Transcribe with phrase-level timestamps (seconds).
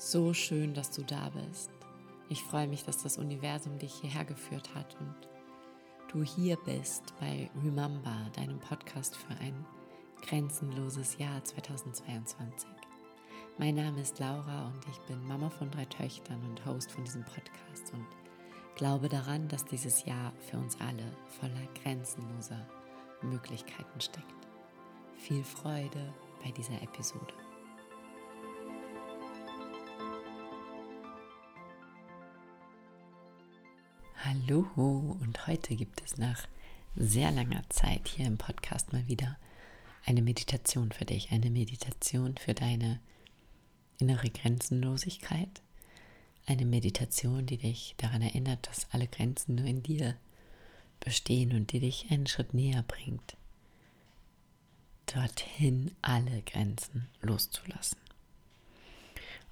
[0.00, 1.70] So schön, dass du da bist.
[2.28, 5.16] Ich freue mich, dass das Universum dich hierher geführt hat und
[6.12, 9.66] du hier bist bei Remember, deinem Podcast für ein
[10.22, 12.68] grenzenloses Jahr 2022.
[13.58, 17.24] Mein Name ist Laura und ich bin Mama von drei Töchtern und Host von diesem
[17.24, 18.06] Podcast und
[18.76, 22.64] glaube daran, dass dieses Jahr für uns alle voller grenzenloser
[23.22, 24.46] Möglichkeiten steckt.
[25.16, 27.34] Viel Freude bei dieser Episode.
[34.24, 34.66] Hallo
[35.20, 36.48] und heute gibt es nach
[36.96, 39.38] sehr langer Zeit hier im Podcast mal wieder
[40.04, 42.98] eine Meditation für dich, eine Meditation für deine
[43.98, 45.62] innere Grenzenlosigkeit,
[46.46, 50.16] eine Meditation, die dich daran erinnert, dass alle Grenzen nur in dir
[50.98, 53.36] bestehen und die dich einen Schritt näher bringt,
[55.06, 58.07] dorthin alle Grenzen loszulassen.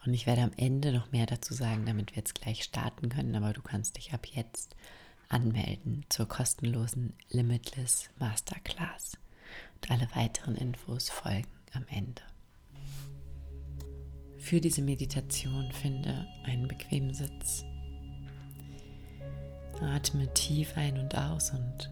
[0.06, 3.34] Und ich werde am Ende noch mehr dazu sagen, damit wir jetzt gleich starten können,
[3.34, 4.76] aber du kannst dich ab jetzt
[5.28, 9.18] anmelden zur kostenlosen Limitless Masterclass.
[9.74, 12.22] Und alle weiteren Infos folgen am Ende.
[14.38, 17.64] Für diese Meditation finde einen bequemen Sitz.
[19.80, 21.90] Atme tief ein und aus und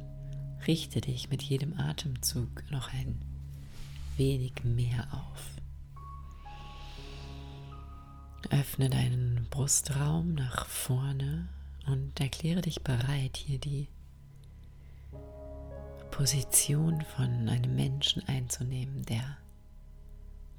[0.69, 3.21] richte dich mit jedem Atemzug noch ein
[4.17, 5.64] wenig mehr auf.
[8.51, 11.49] Öffne deinen Brustraum nach vorne
[11.87, 13.89] und erkläre dich bereit, hier die
[16.11, 19.37] Position von einem Menschen einzunehmen, der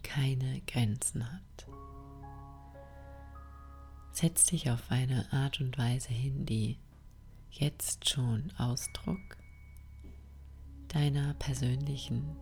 [0.03, 1.67] keine Grenzen hat.
[4.11, 6.77] Setz dich auf eine Art und Weise hin, die
[7.51, 9.37] jetzt schon Ausdruck
[10.89, 12.35] deiner persönlichen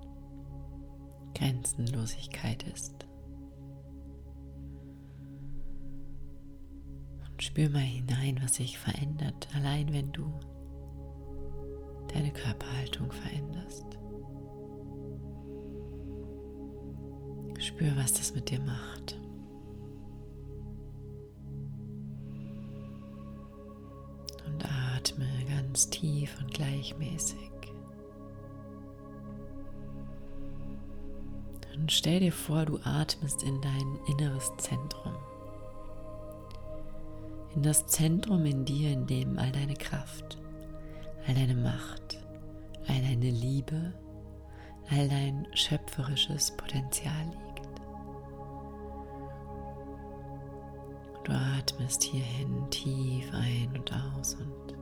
[1.34, 3.03] Grenzenlosigkeit ist.
[7.44, 10.34] Spür mal hinein, was sich verändert, allein wenn du
[12.14, 13.86] deine Körperhaltung veränderst.
[17.60, 19.20] Spür, was das mit dir macht.
[24.46, 24.66] Und
[24.96, 27.52] atme ganz tief und gleichmäßig.
[31.76, 35.14] Und stell dir vor, du atmest in dein inneres Zentrum
[37.56, 40.38] in das Zentrum in dir, in dem all deine Kraft,
[41.28, 42.20] all deine Macht,
[42.88, 43.94] all deine Liebe,
[44.90, 47.82] all dein schöpferisches Potenzial liegt.
[51.24, 54.74] Du atmest hierhin tief ein und aus und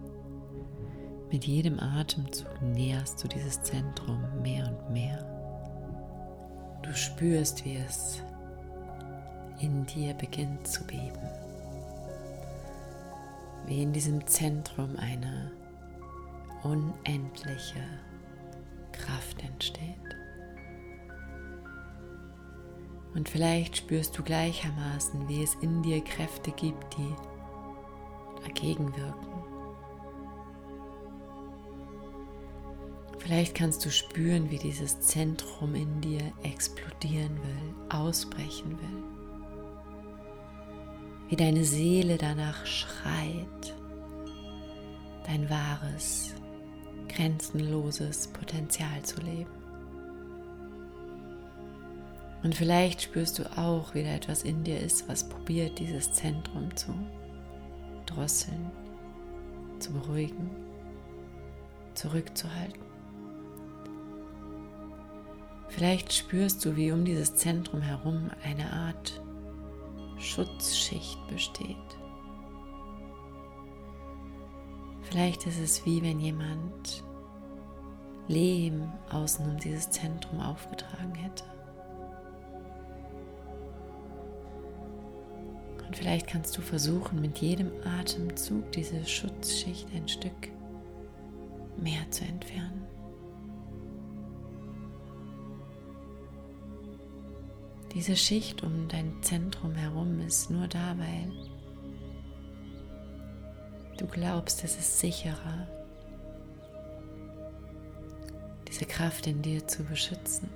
[1.32, 5.24] mit jedem Atemzug näherst du dieses Zentrum mehr und mehr.
[6.82, 8.22] Du spürst, wie es
[9.59, 11.51] in dir beginnt zu beben
[13.66, 15.52] wie in diesem Zentrum eine
[16.64, 17.84] unendliche
[18.92, 19.98] Kraft entsteht.
[23.14, 27.16] Und vielleicht spürst du gleichermaßen, wie es in dir Kräfte gibt, die
[28.46, 29.28] dagegen wirken.
[33.20, 39.21] Vielleicht kannst du spüren, wie dieses Zentrum in dir explodieren will, ausbrechen will
[41.31, 43.74] wie deine Seele danach schreit,
[45.25, 46.34] dein wahres,
[47.08, 49.50] grenzenloses Potenzial zu leben.
[52.44, 56.75] Und vielleicht spürst du auch, wie da etwas in dir ist, was probiert, dieses Zentrum
[56.75, 56.94] zu
[58.08, 58.70] drosseln,
[59.80, 60.50] zu beruhigen,
[61.94, 62.84] zurückzuhalten.
[65.70, 69.21] Vielleicht spürst du, wie um dieses Zentrum herum eine Art
[70.22, 71.76] Schutzschicht besteht.
[75.02, 77.04] Vielleicht ist es wie wenn jemand
[78.28, 81.44] Lehm außen um dieses Zentrum aufgetragen hätte.
[85.85, 90.50] Und vielleicht kannst du versuchen, mit jedem Atemzug diese Schutzschicht ein Stück
[91.76, 92.88] mehr zu entfernen.
[97.93, 101.29] Diese Schicht um dein Zentrum herum ist nur da, weil
[103.97, 105.67] du glaubst, es ist sicherer,
[108.70, 110.49] diese Kraft in dir zu beschützen.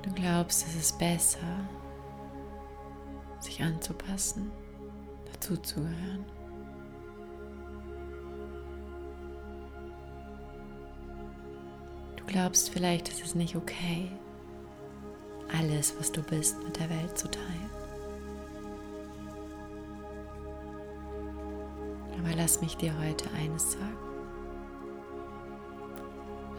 [0.00, 1.68] Du glaubst, es ist besser,
[3.40, 4.50] sich anzupassen,
[5.30, 5.58] dazu
[12.30, 14.08] glaubst vielleicht, es ist nicht okay,
[15.58, 17.70] alles, was du bist, mit der Welt zu teilen.
[22.18, 23.96] Aber lass mich dir heute eines sagen.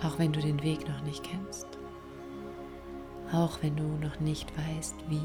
[0.03, 1.67] Auch wenn du den Weg noch nicht kennst.
[3.31, 5.21] Auch wenn du noch nicht weißt, wie.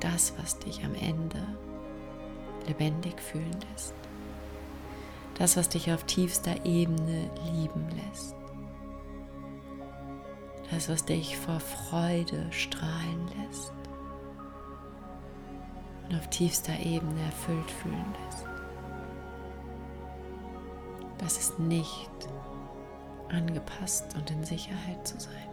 [0.00, 1.46] Das, was dich am Ende
[2.66, 3.94] lebendig fühlen lässt.
[5.40, 8.36] Das, was dich auf tiefster Ebene lieben lässt.
[10.70, 13.72] Das, was dich vor Freude strahlen lässt
[16.06, 18.44] und auf tiefster Ebene erfüllt fühlen lässt.
[21.16, 22.10] Das ist nicht
[23.30, 25.48] angepasst und in Sicherheit zu sein,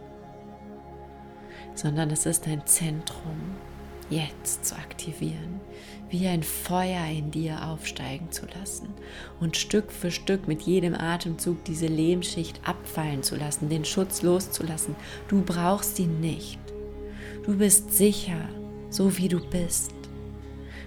[1.74, 3.56] sondern es ist ein Zentrum,
[4.10, 5.60] jetzt zu aktivieren,
[6.10, 8.88] wie ein Feuer in dir aufsteigen zu lassen
[9.40, 14.96] und Stück für Stück mit jedem Atemzug diese Lehmschicht abfallen zu lassen, den Schutz loszulassen.
[15.28, 16.58] Du brauchst ihn nicht.
[17.44, 18.48] Du bist sicher,
[18.90, 19.92] so wie du bist.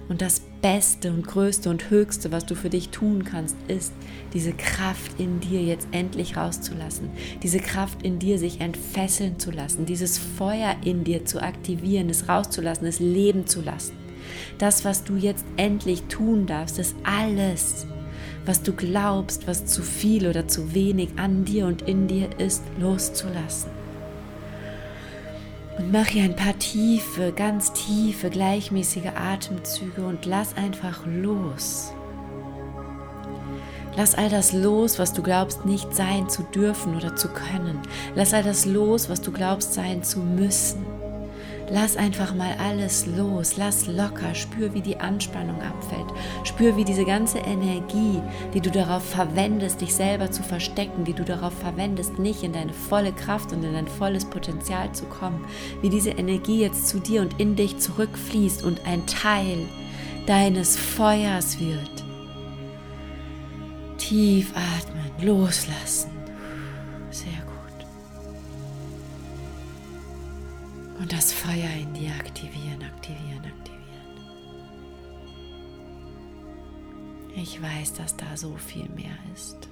[0.10, 3.94] Und das Beste und Größte und Höchste, was du für dich tun kannst, ist,
[4.34, 7.10] diese Kraft in dir jetzt endlich rauszulassen,
[7.42, 12.30] diese Kraft in dir sich entfesseln zu lassen, dieses Feuer in dir zu aktivieren, es
[12.30, 13.94] rauszulassen, es leben zu lassen.
[14.60, 17.88] Das, was du jetzt endlich tun darfst, ist alles,
[18.46, 22.64] was du glaubst, was zu viel oder zu wenig an dir und in dir ist,
[22.80, 23.81] loszulassen.
[25.82, 31.92] Und mach hier ein paar tiefe, ganz tiefe, gleichmäßige Atemzüge und lass einfach los.
[33.98, 37.80] Lass all das los, was du glaubst nicht sein zu dürfen oder zu können.
[38.14, 40.86] Lass all das los, was du glaubst sein zu müssen.
[41.74, 46.08] Lass einfach mal alles los, lass locker, spür, wie die Anspannung abfällt,
[46.44, 48.22] spür, wie diese ganze Energie,
[48.54, 52.74] die du darauf verwendest, dich selber zu verstecken, die du darauf verwendest, nicht in deine
[52.74, 55.46] volle Kraft und in dein volles Potenzial zu kommen,
[55.82, 59.66] wie diese Energie jetzt zu dir und in dich zurückfließt und ein Teil
[60.28, 62.04] deines Feuers wird.
[63.98, 66.11] Tief atmen, loslassen.
[71.02, 73.82] Und das Feuer in dir aktivieren, aktivieren, aktivieren.
[77.36, 79.68] Ich weiß, dass da so viel mehr ist.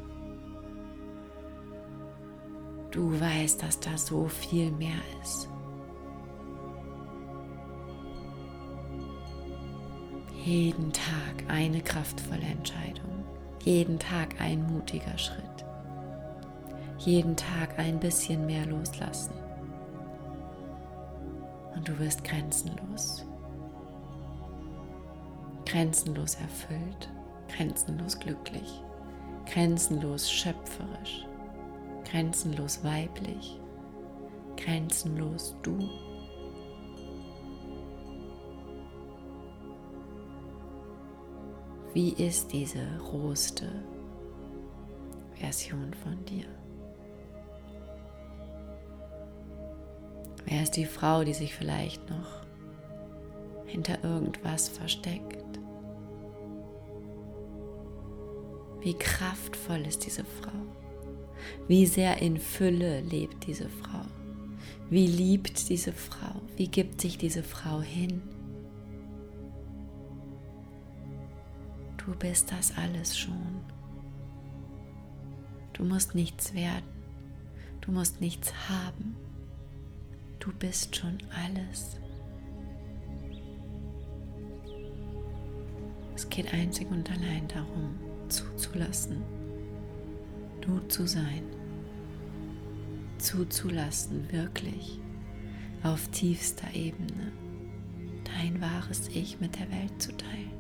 [2.90, 5.48] Du weißt, dass da so viel mehr ist.
[10.44, 13.24] Jeden Tag eine kraftvolle Entscheidung.
[13.64, 15.44] Jeden Tag ein mutiger Schritt.
[16.98, 19.49] Jeden Tag ein bisschen mehr loslassen
[21.80, 23.26] und du wirst grenzenlos.
[25.66, 27.10] Grenzenlos erfüllt,
[27.48, 28.84] grenzenlos glücklich,
[29.46, 31.26] grenzenlos schöpferisch,
[32.04, 33.62] grenzenlos weiblich,
[34.58, 35.80] grenzenlos du.
[41.94, 43.86] Wie ist diese roste
[45.36, 46.59] Version von dir?
[50.50, 52.44] Wer ist die Frau, die sich vielleicht noch
[53.68, 55.60] hinter irgendwas versteckt?
[58.82, 60.58] Wie kraftvoll ist diese Frau?
[61.68, 64.02] Wie sehr in Fülle lebt diese Frau?
[64.90, 66.42] Wie liebt diese Frau?
[66.58, 68.24] Wie gibt sich diese Frau hin?
[71.98, 73.62] Du bist das alles schon.
[75.74, 76.90] Du musst nichts werden.
[77.82, 79.16] Du musst nichts haben.
[80.50, 81.16] Du bist schon
[81.46, 81.96] alles.
[86.16, 89.22] Es geht einzig und allein darum, zuzulassen,
[90.60, 91.44] du zu sein,
[93.20, 95.00] zuzulassen, wirklich
[95.84, 97.32] auf tiefster Ebene
[98.24, 100.52] dein wahres Ich mit der Welt zu teilen.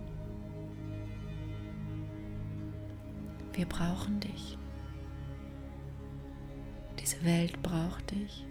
[3.53, 4.55] Wir brauchen dich.
[6.99, 8.45] Diese Welt braucht dich.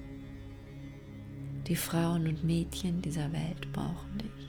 [1.69, 4.49] Die Frauen und Mädchen dieser Welt brauchen dich.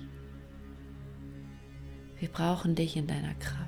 [2.18, 3.68] Wir brauchen dich in deiner Kraft.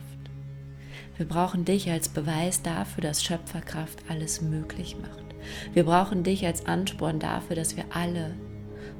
[1.17, 5.35] Wir brauchen dich als Beweis dafür, dass Schöpferkraft alles möglich macht.
[5.73, 8.35] Wir brauchen dich als Ansporn dafür, dass wir alle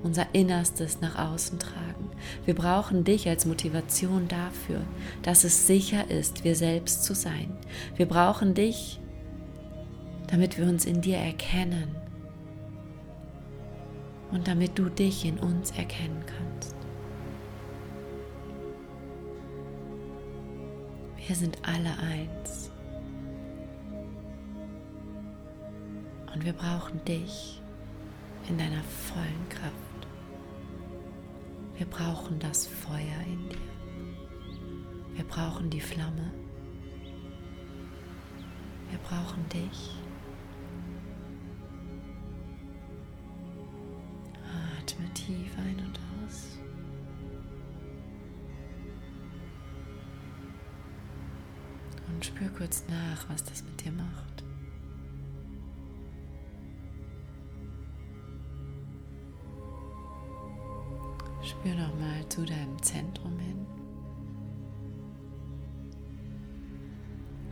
[0.04, 2.10] unser Innerstes nach außen tragen.
[2.44, 4.82] Wir brauchen dich als Motivation dafür,
[5.22, 7.56] dass es sicher ist, wir selbst zu sein.
[7.96, 9.00] Wir brauchen dich,
[10.28, 12.01] damit wir uns in dir erkennen
[14.32, 16.76] und damit du dich in uns erkennen kannst.
[21.28, 22.72] Wir sind alle eins.
[26.34, 27.62] Und wir brauchen dich
[28.50, 29.76] in deiner vollen Kraft.
[31.78, 33.58] Wir brauchen das Feuer in dir.
[35.16, 36.32] Wir brauchen die Flamme.
[38.90, 40.01] Wir brauchen dich.
[44.82, 46.58] Atme tief ein und aus.
[52.08, 54.44] Und spür kurz nach, was das mit dir macht.
[61.44, 63.66] Spür nochmal zu deinem Zentrum hin.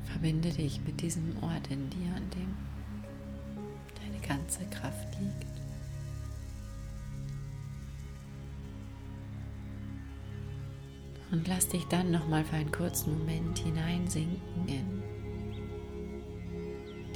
[0.04, 2.58] Verbinde dich mit diesem Ort in dir, an dem
[4.02, 5.59] deine ganze Kraft liegt.
[11.32, 15.04] Und lass dich dann nochmal für einen kurzen Moment hineinsinken in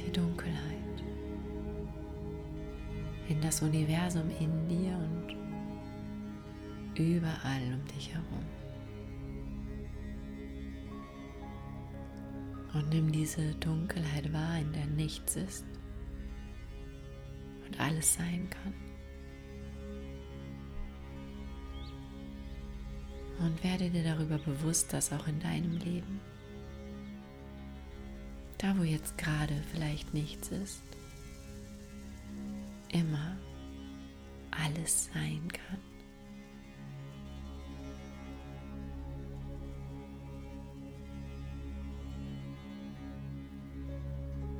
[0.00, 1.02] die Dunkelheit,
[3.28, 5.34] in das Universum in dir und
[6.96, 8.44] überall um dich herum.
[12.74, 15.64] Und nimm diese Dunkelheit wahr, in der nichts ist
[17.66, 18.93] und alles sein kann.
[23.40, 26.20] Und werde dir darüber bewusst, dass auch in deinem Leben,
[28.58, 30.82] da wo jetzt gerade vielleicht nichts ist,
[32.92, 33.36] immer
[34.50, 35.78] alles sein kann.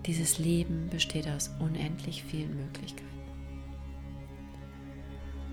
[0.06, 3.08] Dieses Leben besteht aus unendlich vielen Möglichkeiten.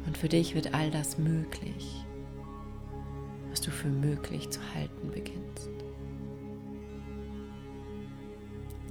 [0.06, 2.04] Und für dich wird all das möglich,
[3.52, 5.70] was du für möglich zu halten beginnst.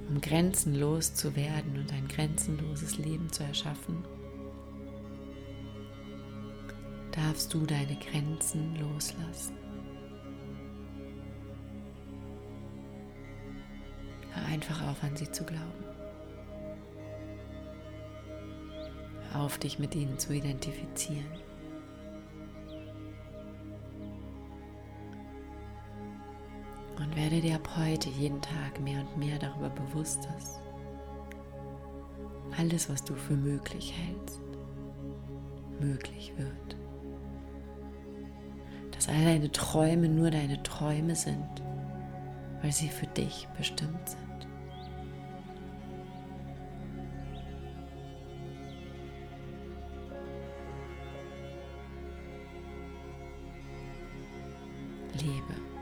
[0.07, 4.03] Um grenzenlos zu werden und ein grenzenloses Leben zu erschaffen,
[7.11, 9.61] darfst du deine Grenzen loslassen.
[14.51, 15.83] einfach auf, an sie zu glauben.
[19.31, 21.50] Hör auf, dich mit ihnen zu identifizieren.
[27.11, 30.61] Und werde dir ab heute jeden Tag mehr und mehr darüber bewusst, dass
[32.57, 34.39] alles, was du für möglich hältst,
[35.81, 36.77] möglich wird.
[38.91, 41.61] Dass all deine Träume nur deine Träume sind,
[42.61, 44.21] weil sie für dich bestimmt sind.
[55.21, 55.80] lebe.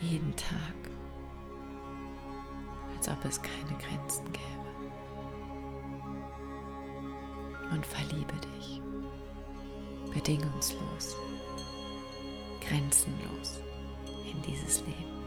[0.00, 0.74] Jeden Tag,
[2.96, 4.44] als ob es keine Grenzen gäbe.
[7.72, 8.80] Und verliebe dich
[10.14, 11.16] bedingungslos,
[12.60, 13.60] grenzenlos
[14.24, 15.18] in dieses Leben.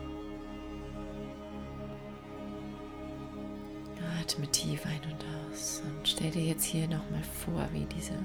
[4.19, 8.17] Atme tief ein und aus und stell dir jetzt hier nochmal vor, wie diese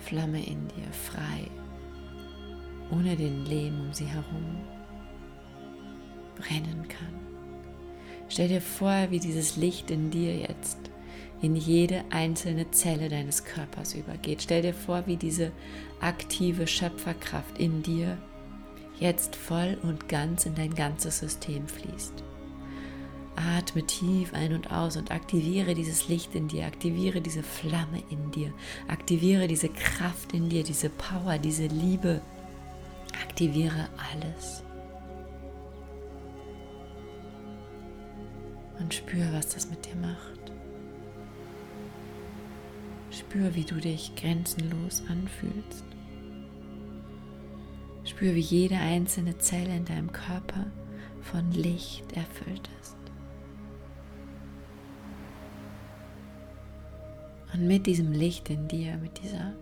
[0.00, 1.50] Flamme in dir frei
[2.92, 4.60] ohne den Lehm um sie herum
[6.42, 7.14] brennen kann.
[8.28, 10.78] Stell dir vor, wie dieses Licht in dir jetzt
[11.40, 14.42] in jede einzelne Zelle deines Körpers übergeht.
[14.42, 15.50] Stell dir vor, wie diese
[16.00, 18.16] aktive Schöpferkraft in dir
[19.00, 22.22] jetzt voll und ganz in dein ganzes System fließt.
[23.34, 28.30] Atme tief ein und aus und aktiviere dieses Licht in dir, aktiviere diese Flamme in
[28.30, 28.52] dir,
[28.88, 32.20] aktiviere diese Kraft in dir, diese Power, diese Liebe,
[33.20, 34.62] Aktiviere alles.
[38.78, 40.52] Und spür, was das mit dir macht.
[43.10, 45.84] Spür, wie du dich grenzenlos anfühlst.
[48.04, 50.66] Spür, wie jede einzelne Zelle in deinem Körper
[51.20, 52.96] von Licht erfüllt ist.
[57.52, 59.52] Und mit diesem Licht in dir, mit dieser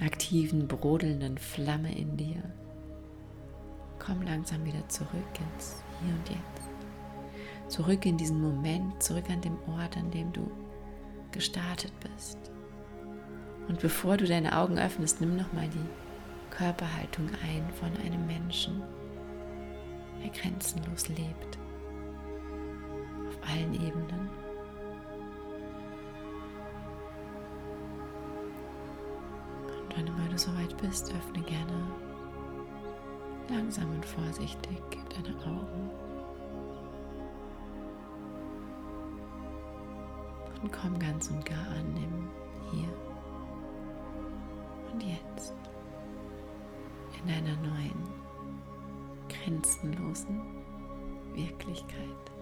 [0.00, 2.42] aktiven, brodelnden Flamme in dir.
[3.98, 5.10] Komm langsam wieder zurück
[5.54, 6.71] ins Hier und Jetzt.
[7.72, 10.46] Zurück in diesen Moment, zurück an dem Ort, an dem du
[11.30, 12.36] gestartet bist.
[13.66, 18.82] Und bevor du deine Augen öffnest, nimm nochmal die Körperhaltung ein von einem Menschen,
[20.22, 21.58] der grenzenlos lebt.
[23.28, 24.28] Auf allen Ebenen.
[29.96, 31.86] Wenn du mal soweit bist, öffne gerne
[33.48, 34.78] langsam und vorsichtig
[35.16, 36.01] deine Augen.
[40.62, 42.30] Und komm ganz und gar an im
[42.70, 42.88] Hier
[44.92, 45.54] und Jetzt
[47.24, 48.08] in einer neuen,
[49.28, 50.40] grenzenlosen
[51.34, 52.32] Wirklichkeit.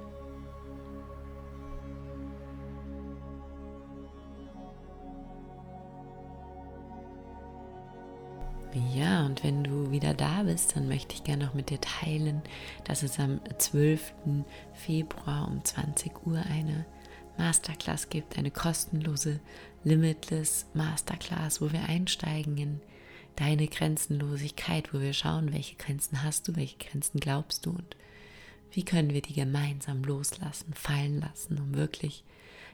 [8.94, 12.42] Ja, und wenn du wieder da bist, dann möchte ich gerne noch mit dir teilen,
[12.84, 14.12] dass es am 12.
[14.74, 16.86] Februar um 20 Uhr eine
[17.38, 19.40] Masterclass gibt, eine kostenlose
[19.84, 22.80] Limitless Masterclass, wo wir einsteigen in
[23.37, 27.96] deine Grenzenlosigkeit, wo wir schauen, welche Grenzen hast du, welche Grenzen glaubst du und
[28.72, 32.25] wie können wir die gemeinsam loslassen, fallen lassen, um wirklich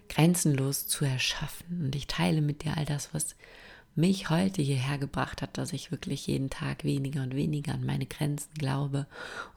[0.08, 1.84] grenzenlos zu erschaffen.
[1.84, 3.36] Und ich teile mit dir all das, was
[3.94, 8.04] mich heute hierher gebracht hat, dass ich wirklich jeden Tag weniger und weniger an meine
[8.04, 9.06] Grenzen glaube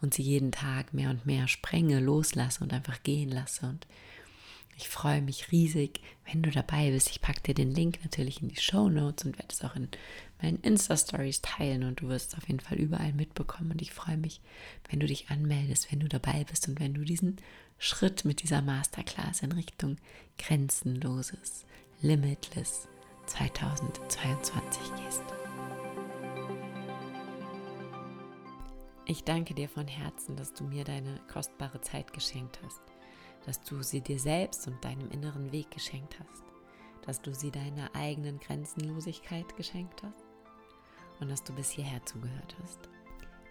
[0.02, 3.66] und sie jeden Tag mehr und mehr sprenge, loslasse und einfach gehen lasse.
[3.66, 3.86] Und
[4.80, 7.10] ich freue mich riesig, wenn du dabei bist.
[7.10, 9.90] Ich packe dir den Link natürlich in die Show Notes und werde es auch in
[10.42, 13.72] meinen Insta-Stories teilen und du wirst es auf jeden Fall überall mitbekommen.
[13.72, 14.40] Und ich freue mich,
[14.90, 17.36] wenn du dich anmeldest, wenn du dabei bist und wenn du diesen
[17.78, 19.98] Schritt mit dieser Masterclass in Richtung
[20.38, 21.66] grenzenloses,
[22.02, 22.88] limitless
[23.26, 25.24] 2022 gehst.
[29.06, 32.80] Ich danke dir von Herzen, dass du mir deine kostbare Zeit geschenkt hast,
[33.46, 36.44] dass du sie dir selbst und deinem inneren Weg geschenkt hast,
[37.06, 40.26] dass du sie deiner eigenen Grenzenlosigkeit geschenkt hast
[41.20, 42.80] und dass du bis hierher zugehört hast.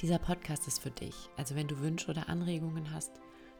[0.01, 3.13] Dieser Podcast ist für dich, also wenn du Wünsche oder Anregungen hast,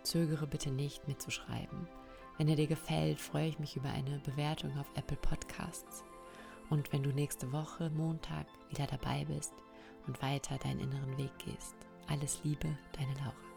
[0.03, 1.89] zögere bitte nicht mitzuschreiben.
[2.37, 6.05] Wenn er dir gefällt, freue ich mich über eine Bewertung auf Apple Podcasts.
[6.71, 9.53] Und wenn du nächste Woche, Montag, wieder dabei bist
[10.07, 11.75] und weiter deinen inneren Weg gehst.
[12.07, 13.48] Alles Liebe, deine Laura.